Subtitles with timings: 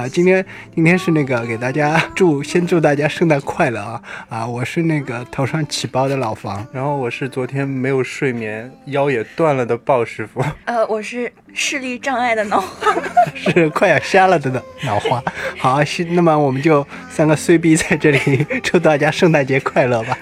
[0.00, 0.42] 啊，今天
[0.74, 4.46] 今天是那个给大家祝先祝大家圣诞快乐啊啊！
[4.46, 12.94] 我是那个头上起包的老房，然后我是昨天没有睡眠腰也断了的鲍师傅， 呃，我是视力障碍的脑花，
[13.36, 15.22] 是快要瞎了的脑脑花。
[15.58, 15.80] 好，
[16.12, 20.16] 那么我们就三个碎逼在这里 祝大家圣诞节快乐吧。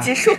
[0.00, 0.34] 结束。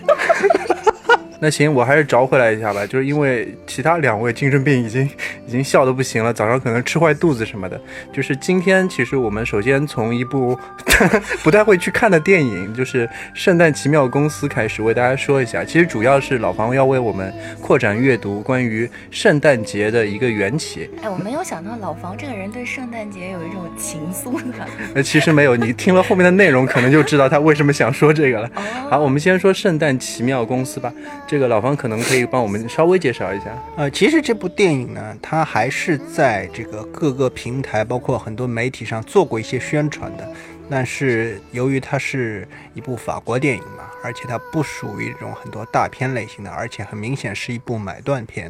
[1.46, 5.08] 那行，我还是找回来一下吧，就是因为其他两位精神病已经
[5.46, 7.80] 已经笑得不行了，早上可能吃坏肚子什么的。
[8.12, 10.58] 就是今天，其实我们首先从一部
[11.44, 15.64] 不太会去看的电影，就是《圣诞奇妙公司》开始为大家说一下。
[15.64, 17.32] 其实主要是老房要为我们
[17.62, 20.90] 扩展阅读关于圣诞节的一个缘起。
[21.04, 24.66] 哎，我没有想到老房这个人对圣诞节有一种情愫呢。
[24.96, 28.50] 呃，其实没有，你听了后面的内容，可能就知道他为什么想说这个了。
[28.90, 30.92] 好，我们先说《圣诞奇妙公司》吧。
[31.28, 33.48] 这这个老方可能可以帮我们稍微介绍一下。
[33.76, 40.26] 呃，其实这部电影呢，它还是在这个各个平台，包括很多媒体上做过一些宣传的。
[40.70, 48.50] 但是由于它是一部法国电影嘛，而且它不属于这种很多大片类型的，而且很明显是一部买断片，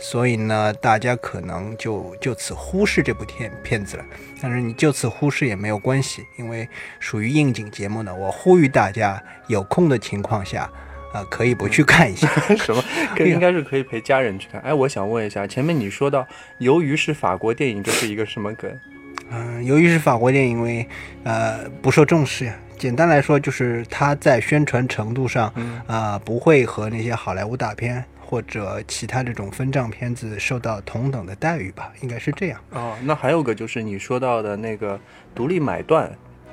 [0.00, 4.04] 所以呢，大家可能就就此忽视这部片片子了。
[4.40, 6.68] 但是你就此忽视也没有关系，因为
[7.00, 8.14] 属于应景节目呢。
[8.14, 10.70] 我呼吁大家有空的情况下。
[11.12, 12.82] 啊，可以不去看一下 什么？
[13.24, 14.60] 应该是可以陪家人去看。
[14.60, 16.26] 哎，我想问一下，前面你说到，
[16.58, 18.70] 由于是法国电影，这是一个什么梗？
[19.30, 20.88] 嗯，由于是法国电影，因为
[21.24, 22.54] 呃不受重视呀。
[22.78, 25.52] 简单来说，就是它在宣传程度上，
[25.86, 32.60] 啊不会和那些好莱坞大片或者其他这种分账片子受到同等的待遇吧，应该是这样。
[32.70, 34.98] 哦，那还有个就是你说到的那个
[35.34, 36.10] 独立买断。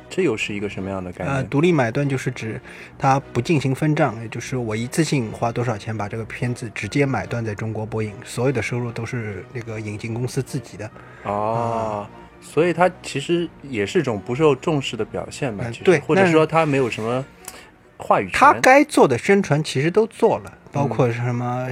[0.10, 1.36] 这又是一个什么样的概念？
[1.36, 2.60] 呃，独立买断就是指
[2.98, 10.90] 它不进行分账，也就是我一次性花多少钱把这个片子直接买断在中国播映，所有的收入都是那个引进公司自己的。
[11.24, 12.08] 哦，
[12.42, 15.66] 所以它其实也是一种不受重视的表现吧？
[15.84, 17.24] 对，或者说它没有什么
[17.98, 18.34] 话语权。
[18.34, 21.68] 他该做的宣传其实都做了，包括什么。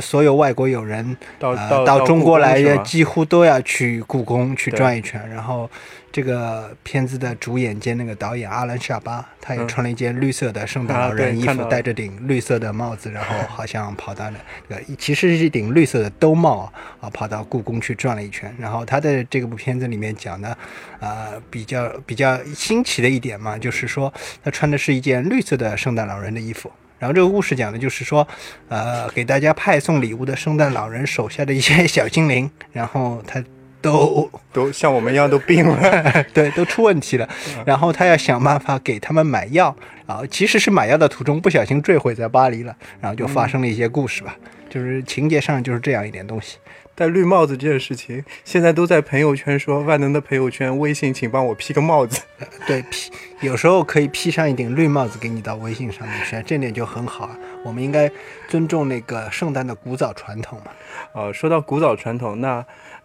[0.00, 5.20] 所有外国友人到到中国来，几乎都要去故宫去转一圈。
[5.28, 5.68] 然后，
[6.10, 14.36] 这个片子的主演兼那个导演阿兰·夏巴，他也穿了一件绿色的圣诞老人衣服，戴着顶绿色的帽子，然后好像跑到了
[14.68, 18.54] 这个其实是一顶绿色的兜帽啊，跑到故宫去转了一圈。
[18.58, 20.56] 然后他的这部片子里面讲的，
[21.00, 24.12] 呃，比较比较新奇的一点嘛，就是说
[24.44, 26.70] 他穿的是一件绿色的圣诞老人的衣服。
[27.02, 28.24] 然后这个故事讲的就是说，
[28.68, 33.42] 呃，给大家派送礼物的圣诞老人手下的一些小精灵，然后他
[33.80, 37.28] 都都像我们一样都病了， 对，都出问题了。
[37.66, 39.74] 然后他要想办法给他们买药
[40.06, 44.36] 啊，其实是买药的途中不小心坠毁在巴黎了，然后就发生了一些故事吧，
[44.70, 46.58] 就是情节上就是这样一点东西。
[47.02, 52.22] 戴绿帽子这件事情，现在都在朋友圈说，万能的朋友圈微信，请帮我 P 个帽子。
[52.64, 57.36] 对，P 有时候可以 P 上一顶绿帽子给你到微信上面去，这点就很好啊。
[57.64, 58.08] 我们应该
[58.46, 60.70] 尊重那个圣诞的古早传统嘛。
[61.12, 62.64] 呃，说到古早传统，那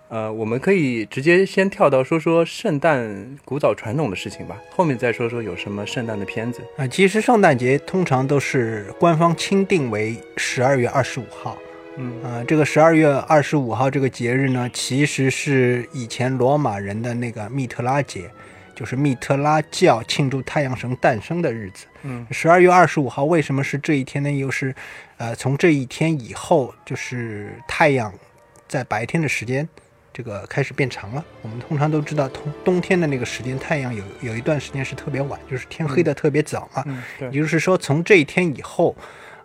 [0.09, 6.85] 呃，我们可以直接先跳到说说圣诞古早传统的事情吧，后面再说说有什么圣诞的片子啊。
[6.85, 11.57] 其实圣诞节通常都是官方钦定为十二月二十五号。
[11.99, 18.29] 嗯啊，这个十二月二十五号这个节日呢，其实是以前罗马人的那个密特拉节，
[18.75, 21.87] 就是密特拉教庆祝太阳神诞生的日子。
[22.03, 24.31] 嗯，十二月二十五号为什么是这一天呢？
[24.31, 24.75] 又是，
[25.17, 28.13] 呃，从这一天以后，就是太阳
[28.67, 29.67] 在白天的时间，
[30.13, 31.25] 这个开始变长了。
[31.41, 36.83] 我们通常都知道，冬冬天的那个时间，太阳有有一段时间是特别晚，就是天黑的特别早嘛。
[36.85, 37.27] 嗯，对。
[37.29, 38.95] 也就是说，从这一天以后，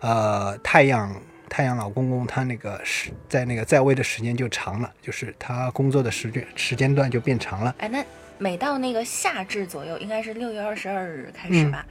[0.00, 1.10] 呃，太阳。
[1.52, 7.74] 太阳老公公他那个时在那个在位的时间就长了，就是他工作的时间时间段就变长了。
[7.76, 8.02] 哎，那
[8.38, 11.84] 每到那个夏至左右，应该是六月二十二日开始吧？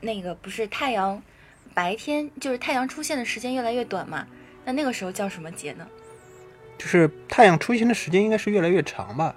[0.00, 1.20] 那个不是太阳
[1.74, 4.24] 白天就是太阳出现的时间越来越短嘛？
[4.64, 5.84] 那那个时候叫什么节呢？
[6.78, 9.34] 就是太阳出现的时间应该是越来越长吧？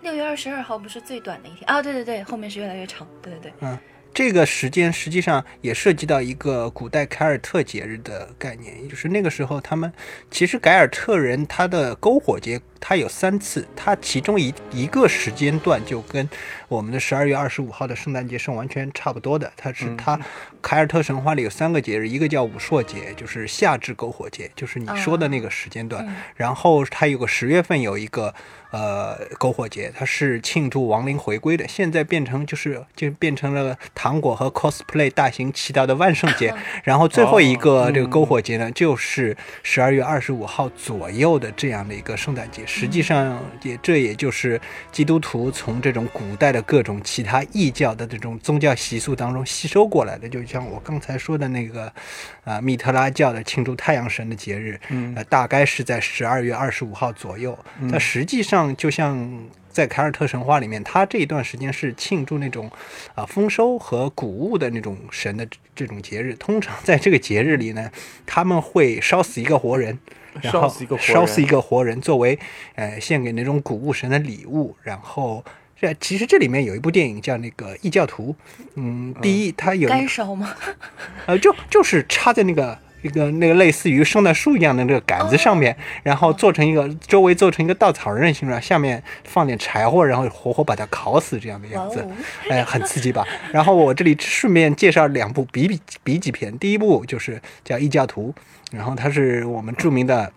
[0.00, 1.80] 六月二十二号不是最短的一天啊？
[1.80, 3.06] 对对对，后面是越来越长。
[3.22, 3.78] 对对对，嗯。
[4.16, 9.92] 这个时间实际上也涉及到一个古代凯尔特节日的概念，也就是那个时候他们
[10.30, 12.58] 其实凯尔特人他的篝火节。
[12.80, 16.28] 它有三次，它其中一一个时间段就跟
[16.68, 19.50] 我们的十二月二十五号的圣诞节是完全差不多的。
[19.56, 20.18] 它是它
[20.60, 26.06] 凯尔特神话里有三个节日，一个叫武朔节，就是夏至篝火节，就是你说的那个时间段。
[26.34, 28.34] 然后它有个十月份有一个
[28.72, 31.66] 呃篝火节，它是庆祝亡灵回归的。
[31.68, 36.52] 现在变成就是就变成了糖果和 cosplay 大行其道的万圣节。
[36.82, 42.65] 然后最后一个这个篝火节呢，就是十二月二十五号左右的这样的一个圣诞节。
[42.66, 44.60] 实际上也这也就是
[44.90, 50.28] 基督徒从这种古代的各种其他异教的这种宗教习俗当中吸收过来的。
[50.28, 51.92] 就像我刚才说的那个，
[52.44, 54.78] 啊，密特拉教的庆祝太阳神的节日，
[55.14, 57.56] 呃，大概是在十二月二十五号左右。
[57.90, 62.70] 它实际上就像在凯尔特神话里面，他这一段时间是庆祝那种
[63.14, 66.34] 啊丰收和谷物的那种神的这种节日。
[66.34, 67.90] 通常在这个节日里呢，
[68.24, 69.98] 他们会烧死一个活人。
[70.42, 72.38] 然后烧死一个活人烧死一个活人作为
[72.74, 75.44] 呃献给那种谷物神的礼物，然后
[75.80, 78.34] 这其实这里面有一部电影叫那个异教徒，
[78.74, 80.54] 嗯，第一它有干烧吗？
[81.26, 82.78] 呃就就是插在那个。
[83.02, 92.06] 一个那个类似于圣诞树一样的那个杆子上面，然后做成一个周围做成一个稻草人形状，下面放点柴火，然后活活把它烤死这样的样子。
[92.48, 93.24] 哎，很刺激吧？
[93.52, 98.34] 然后我这里顺便介绍两部比比比几篇，第一部就是叫《异教徒》，
[98.76, 100.32] 然后它是我们著名的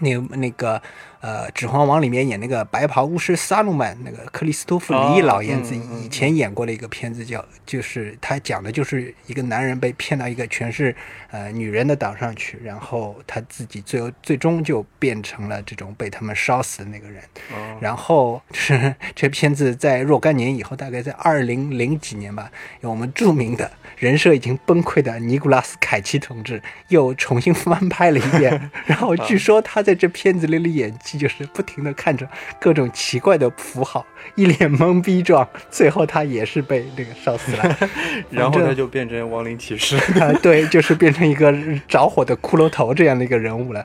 [0.00, 0.80] 那个那个
[1.20, 10.94] 呃《指环王》里面演那个白袍巫师萨鲁曼那个克里斯托弗里老爷子以前演过的一个片子叫，就是他讲的就是一个男人被骗到一个全是
[11.30, 17.22] 呃女人的岛上去，然后他自己最后最终就变成了这种被他们烧死的那个人。
[17.52, 22.50] 哦然后是这片子在若干年以后，大概在二零零几年吧，
[22.82, 28.70] 有我们著名的人设已经崩溃的尼古拉斯凯奇同志又重新翻拍了一遍。
[28.84, 32.28] 然后据说他在这片子里的演技就是不停的看着
[32.60, 34.04] 各种奇怪的符号，
[34.34, 37.78] 一脸懵逼状，最后他也是被那个烧死了。
[38.30, 39.96] 然后反正他就变成亡灵骑士。
[40.20, 41.52] 啊，对，就是变成一个
[41.88, 43.84] 着火的骷髅头这样的一个人物了。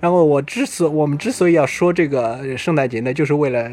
[0.00, 3.70] 然后我之所我们之所以要说这个呃圣诞节呢，就是为了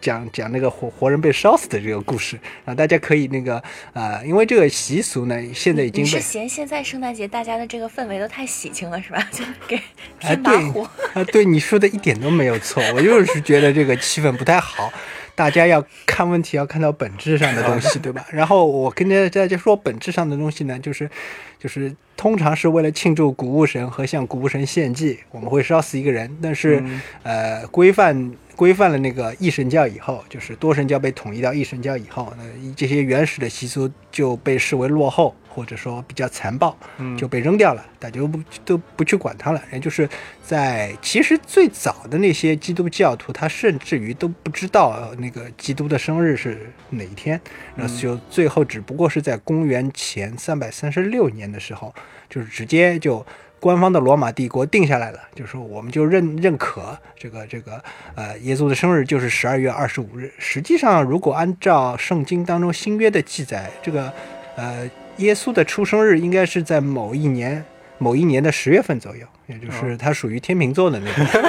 [0.00, 3.62] 讲讲那个活活人被烧死的这个故事啊，大家可以那个
[3.92, 9.18] 啊、因为这个习俗呢，现在已经你是嫌现在圣诞节大家的这个氛围都太喜庆了是吧？
[9.30, 9.76] 就给
[10.20, 10.82] 哎，添把对火。
[11.14, 14.92] 啊，对你说的一点都没有错，我就是觉得这个气氛不太好，
[15.34, 18.26] 大家要看问题要看到本质上的东西，对吧？
[18.30, 21.10] 然后我跟大家说本质上的东西呢，就是
[21.58, 26.82] 就是通常是为了庆祝谷物神和向谷物神献祭，我们会烧死一个人，但是、
[27.22, 28.32] 呃规范。
[28.56, 32.44] 规范了那个一神教以后，就是多神教被统一到一神教以后，那
[32.74, 36.76] 这些原始的习俗就被视为落后，或者说比较残暴，
[37.16, 39.62] 就被扔掉了，大家都不都不去管它了。
[39.72, 40.06] 也就是
[40.42, 47.40] 在其实最早的那些基督教徒，他甚至于都不知道呃那个基督的生日是哪一天，
[47.74, 51.94] 然后就最后只不过是在公元前三百三十六年的时候，
[52.28, 53.24] 就是直接就。
[53.58, 57.82] 官方的罗马帝国定下来了，就是说我们就认认可这个这个
[58.14, 60.30] 呃耶稣的生日就是十二月二十五日。
[60.38, 64.12] 实际上，如果按照圣经当中新约的记载，这个
[64.56, 67.64] 呃耶稣的出生日应该是在某一年
[67.98, 71.48] 某一年的十月份左右，也就是他属于天秤座的那个。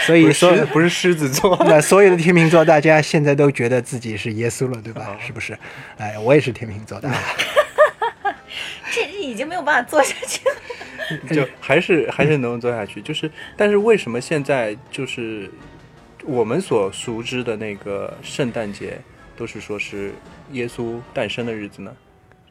[0.06, 1.56] 所以不是所有狮不是狮子座。
[1.66, 5.18] 那所有的天秤座，大家现在都觉得自己是耶稣了，对吧啊？
[5.24, 5.56] 是不是？
[5.98, 7.10] 哎，我也是天秤座的。
[8.90, 10.56] 这 这已经没有办法做下去了。
[11.34, 15.50] 就还是还是能做下去，就是，但是为什么现在就是
[16.24, 18.98] 我们所熟知的那个圣诞节
[19.36, 20.12] 都是说是
[20.52, 21.92] 耶稣诞生的日子呢？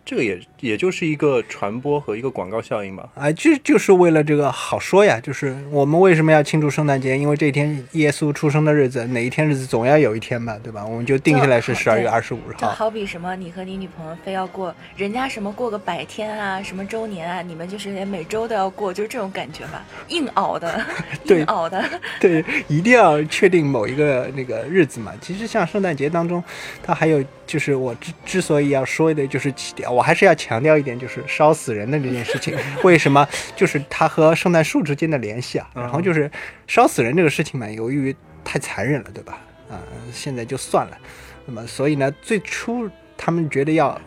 [0.09, 3.07] 这个也也就是一个传播和一个广告效应吧。
[3.13, 7.15] 啊，就就是为了这个好说呀，就是我们为什么要庆祝圣诞节？
[7.15, 10.83] 因为这一天耶稣出生的日子，哪一天日子总要有一天吧，对吧？
[10.83, 12.65] 我们就定下来是十二月二十五就。
[12.65, 20.83] 好比什么，你和你女朋友非要过人家什么过个百天啊，什么周年啊，你们就是连每周都要过，就是这种感觉吧，硬熬的，
[21.23, 21.85] 对硬熬的。
[22.19, 25.13] 对，一定要确定某一个那个日子嘛。
[25.21, 26.43] 其实像圣诞节当中，
[26.81, 32.57] 它还有就是我之之所以要说的，就是起点，我还是要强调一点，就是烧死人的这件事情。
[32.83, 33.27] 为什么？
[33.53, 35.69] 就是它和圣诞树之间的联系啊。
[35.75, 36.31] 然后就是
[36.67, 38.15] 烧死人这个事情嘛，由于
[38.45, 39.41] 太残忍了，对吧？
[39.69, 39.75] 啊、
[40.13, 40.97] 现在就算了。
[41.45, 43.99] 那么所以呢，最初他们觉得要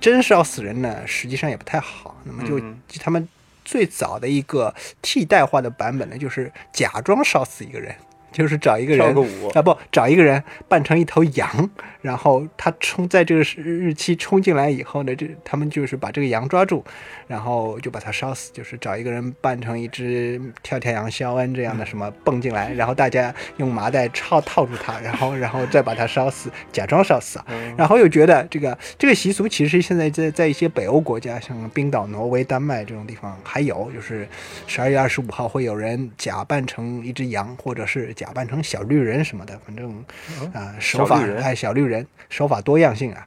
[0.00, 2.16] 真烧死人呢，实际上也不太好。
[2.24, 3.28] 那么就嗯他们
[3.62, 7.94] 最早的一个替代化的版本呢，就是假装烧死一个人，
[8.32, 9.06] 就是找一个人
[9.54, 11.70] 啊，不找一个人扮成一头羊，
[12.02, 16.84] 然后他冲在这个日日期冲进来以后呢，这他们就是把这个羊抓住，
[17.26, 27.46] 然后就把它烧死，就是找一个人扮成一只跳跳羊肖恩这样的什么蹦进来，然后大家用麻袋套套住他，然后然后再把它烧死，假装烧死啊。
[27.76, 34.28] 然后又觉得这个这个习俗其实现在在在一些北欧国家，像冰岛、挪威、丹麦这种地方还有，就是
[34.66, 40.04] 十二月二十五号会有人假扮成一只羊，或者是假扮成小绿人什么的，反正
[40.52, 43.24] 啊、手法人哎小绿人手法多样性啊。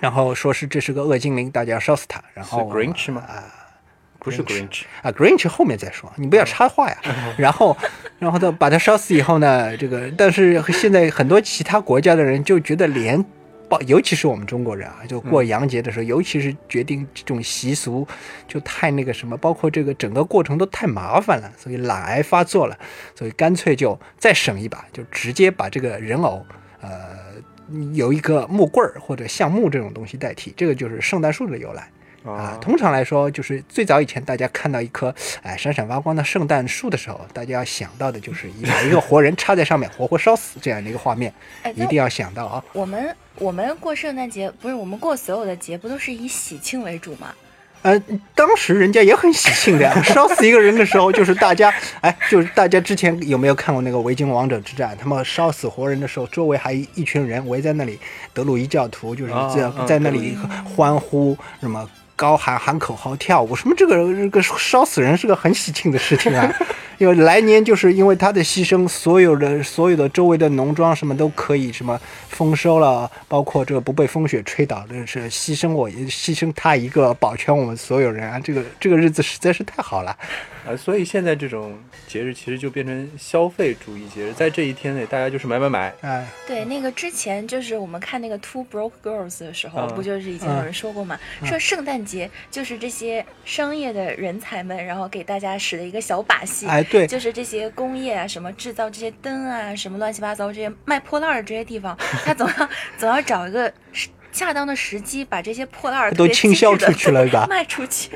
[0.00, 2.20] 然后说是这是个恶精灵，大家要烧死他。
[2.34, 3.44] 然后 Grinch 吗啊
[4.18, 6.96] 不是 Grinch 啊，Grinch 后面再说，你不要插话呀。
[7.38, 7.76] 然后，
[8.18, 13.24] 然后他把他烧死以后呢，这个但是现在很多其他国家的人就觉得连。
[13.68, 18.06] 包，尤其是我们中国人啊，就过洋节的时候，尤其是决定这种习俗，
[18.46, 22.78] 就太那个什么，包括这个整个过程都太麻烦了，所以懒癌发作了，
[23.14, 26.44] 所以干脆就再省一把，就直接把这个人偶，
[26.80, 27.16] 呃，
[27.92, 31.90] 有一个木棍儿或者橡木这种东西代替，这个就是圣诞树的由来。
[32.24, 41.32] 啊，通常来说，就是最早以前大家看到一棵哎闪闪发光的圣诞树的时候，大家要想到的就是一把一个活人插在上面，活活烧死这样的一个画面，
[41.74, 42.64] 一定要想到啊。
[42.72, 47.34] 我们我们过圣诞节不是我们过所有的节不都是以喜庆为主吗？
[47.82, 48.02] 呃，
[48.34, 54.96] 当时人家也很喜庆的呀， 烧死一个人的时候，就是大家哎，就是大家之前有没有看过那个维京王者之战？
[54.98, 57.98] 他们烧死活人的时候，周围还一群人围在那里，
[58.32, 61.86] 德鲁伊教徒就是在在那里欢呼什么。
[62.16, 63.74] 高喊喊口号跳舞什么？
[63.76, 66.52] 这个这个烧死人是个很喜庆的事情啊，
[66.98, 78.38] 因为来年就是因为他的牺牲，所有的所有的周围的农庄什么都可以什么丰收了，包括这个不被风雪吹倒，的是牺牲我牺牲他一个保全我们所有人啊！
[78.38, 80.16] 这个这个日子实在是太好了。
[80.66, 85.94] 啊，所以现在这种节日其实就变成消费主义节日，在这一天内，大家就是买买买。
[86.00, 96.66] 哎，对，那个之前就是我们看那个 Two Broke Girls 的时候，不就是已经有人说过嘛，说圣诞节就是这些商业的人才们，然后给大家使的一个小把戏。
[96.66, 103.72] 哎，对，就是这些工业啊，什么制造这些灯啊，什么乱七八糟这些卖破烂的这些地方，他总要总要找一个。
[104.34, 107.46] 恰当的时机把这些破烂都倾销出去了，是吧？
[107.48, 108.10] 卖出去。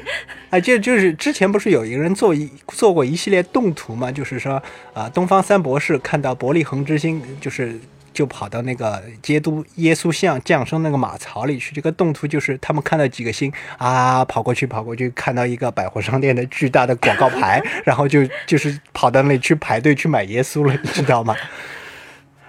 [0.51, 4.11] 哎，就就是之前不是有一个人做一做过一系列动图嘛？
[4.11, 4.61] 就是说
[4.93, 7.79] 啊，东方三博士看到伯利恒之星，就是
[8.13, 11.73] 就跑到那个基督耶稣像降生那个马槽里去。
[11.73, 21.37] 这个动图就是他们看到几个星啊，跑过去跑过去，看到一个百货商店的巨大的广告牌， 然后就就是跑到那里去排队去买耶稣了，你知道吗？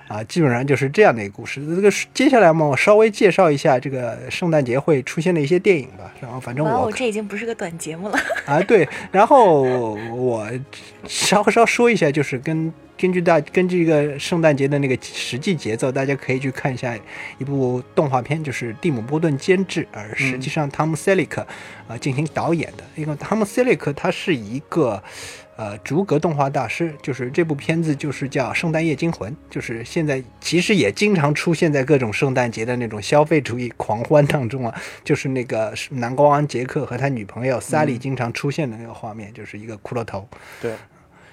[0.10, 1.64] 啊，基本上就是这样的一个故事。
[1.64, 6.12] 这个接下来嘛，我稍微介绍一下这个圣诞节会出现的一些电影吧。
[6.20, 8.60] 然后反正我这已经不是个短节目了 啊。
[8.62, 9.62] 对，然后
[10.12, 10.50] 我
[11.08, 16.98] 稍稍说一下，就是跟根据大根据一个圣诞节的那个实际节奏，大家可以去看一下
[17.38, 21.46] 一部动画片，就是蒂姆·波顿监制，而实际上汤姆·塞利克
[21.88, 22.84] 啊进行导演的。
[22.96, 25.04] 因为汤姆·塞利克他是一个。
[25.60, 34.74] 呃，逐格动画大师就是这部片子，就是叫《圣诞夜惊魂》，就是现在其实也经常出现在各种圣诞节的那种消费主义狂欢当中啊。
[35.04, 40.26] 就是那个南国王杰克和他女朋友萨莉经常出现的那个画面，就是一个骷髅头。
[40.62, 40.72] 对，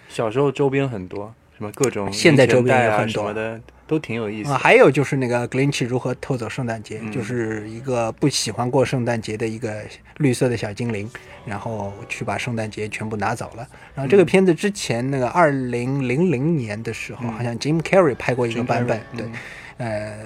[0.08, 3.60] 小时候周边很多，什么各种现在周边也很多的。
[3.86, 4.58] 都挺有意思啊！
[4.58, 9.82] 还有就是那个 Glinch 如何偷走圣诞节，就是一个不喜欢过圣诞节的一个
[10.16, 11.08] 绿色的小精灵，
[11.44, 13.66] 然后去把圣诞节全部拿走了。
[13.94, 19.26] 然后这个片子之前那个二零零零年的时候，好像 Jim Carrey 拍过一个版本，对。
[19.78, 20.16] 呃，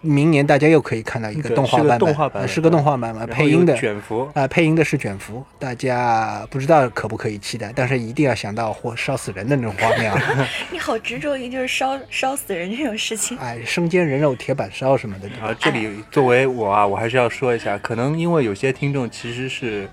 [0.00, 1.98] 明年大家又可以看到一个动画版
[2.32, 10.46] 本，是个动画版本，配音的卷福啊，配音的是卷福，大家不知道可不可以期待，但是一定要想到或烧死人的那种画面啊！
[10.70, 15.52] 你好执着于就是烧烧死人这种事情，哎，生煎人肉铁板烧什么的啊！
[15.58, 19.88] 这里作为我啊，我还是要说一下，可能因为有些听众其实是。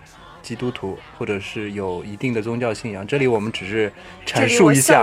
[0.47, 3.91] 基督徒或者是有一定的宗教信仰，这里我们只是
[4.25, 5.01] 阐述一下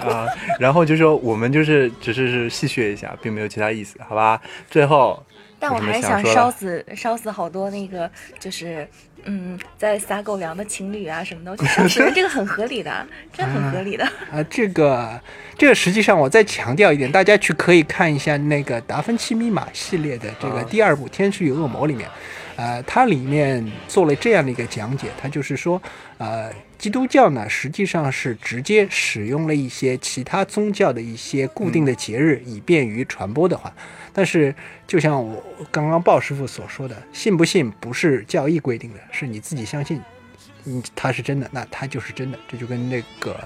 [0.00, 0.26] 啊，
[0.58, 4.40] 然后就说我们就是只是是戏谑一下，并没有其他意思，好吧？
[4.70, 5.22] 最后，
[5.60, 8.10] 但我还想烧死烧死好多那个
[8.40, 8.88] 就是
[9.24, 14.42] 嗯，在撒狗粮的情侣啊什么的，我觉得 这个很合理的，这很合理的啊。
[14.48, 15.20] 这个
[15.58, 22.08] 这个实际上我再强调一点，大家去可以看一下那个达芬奇密码系列的这个第二部《天使与恶魔》里面。
[22.56, 25.80] 呃，它里面做了这样的一个讲解，它就是说，
[26.18, 33.72] 呃，基督教呢实际上是直接使用了一些其他宗教的一些固定的节日，以便于传播的话。
[34.12, 34.54] 但是，
[34.86, 40.00] 就像我刚刚鲍师傅所说的，信不信不是教义规定的，是你自己相信，
[40.64, 42.38] 嗯，它是真的，那它就是真的。
[42.48, 43.38] 这就跟那个，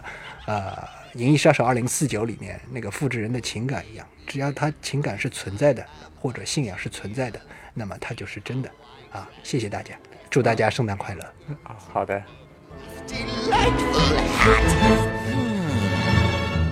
[0.46, 0.70] 呃，
[1.18, 5.84] 《银翼杀手二零四九》里面那个复制人的情感一样，只要他情感是存在的，
[6.20, 7.40] 或者信仰是存在的，
[7.74, 8.70] 那么它就是真的。
[9.11, 9.95] 啊，谢谢大家，
[10.29, 11.23] 祝大家圣诞快乐。
[11.63, 12.21] 啊，好的。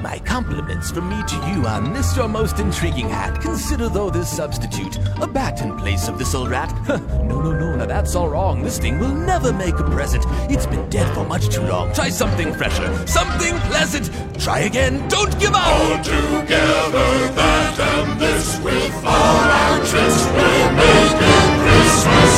[0.04, 3.40] My compliments from me to you on this your most intriguing hat.
[3.42, 6.70] Consider though this substitute a bat in place of this old rat.
[6.88, 8.62] no, no, no, now that's all wrong.
[8.62, 10.26] This thing will never make a present.
[10.50, 11.94] It's been dead for much too long.
[11.94, 14.12] Try something fresher, something pleasant.
[14.40, 15.66] Try again, don't give up.
[15.66, 21.37] All together, that and this with all our tricks will make it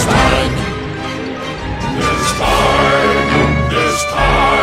[0.05, 0.53] time!
[1.97, 3.71] This time!
[3.71, 4.60] This time!